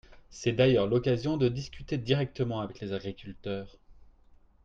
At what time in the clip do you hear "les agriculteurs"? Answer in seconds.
2.79-3.77